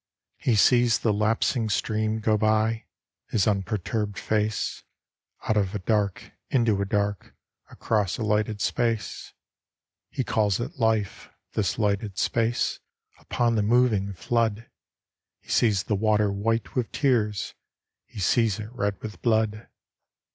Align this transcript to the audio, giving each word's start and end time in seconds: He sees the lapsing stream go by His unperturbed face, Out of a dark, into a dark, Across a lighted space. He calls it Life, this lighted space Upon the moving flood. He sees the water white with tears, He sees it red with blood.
He 0.39 0.55
sees 0.55 0.97
the 0.97 1.13
lapsing 1.13 1.69
stream 1.69 2.21
go 2.21 2.35
by 2.35 2.85
His 3.27 3.45
unperturbed 3.45 4.17
face, 4.17 4.81
Out 5.43 5.55
of 5.57 5.75
a 5.75 5.77
dark, 5.77 6.31
into 6.49 6.81
a 6.81 6.85
dark, 6.85 7.35
Across 7.69 8.17
a 8.17 8.23
lighted 8.23 8.61
space. 8.61 9.33
He 10.09 10.23
calls 10.23 10.59
it 10.59 10.79
Life, 10.79 11.29
this 11.53 11.77
lighted 11.77 12.17
space 12.17 12.79
Upon 13.19 13.53
the 13.53 13.61
moving 13.61 14.11
flood. 14.13 14.71
He 15.39 15.49
sees 15.49 15.83
the 15.83 15.93
water 15.93 16.31
white 16.31 16.73
with 16.73 16.91
tears, 16.91 17.53
He 18.07 18.17
sees 18.17 18.57
it 18.59 18.73
red 18.73 18.99
with 19.03 19.21
blood. 19.21 19.67